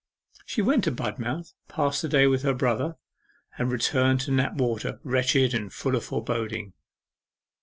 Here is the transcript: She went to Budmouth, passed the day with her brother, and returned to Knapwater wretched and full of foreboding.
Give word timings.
She 0.47 0.63
went 0.63 0.83
to 0.85 0.91
Budmouth, 0.91 1.53
passed 1.67 2.01
the 2.01 2.09
day 2.09 2.25
with 2.25 2.41
her 2.41 2.55
brother, 2.55 2.97
and 3.59 3.71
returned 3.71 4.19
to 4.21 4.31
Knapwater 4.31 4.99
wretched 5.03 5.53
and 5.53 5.71
full 5.71 5.95
of 5.95 6.03
foreboding. 6.03 6.73